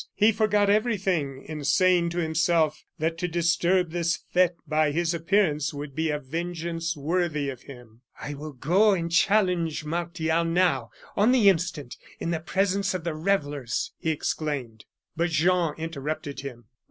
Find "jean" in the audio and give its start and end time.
15.29-15.75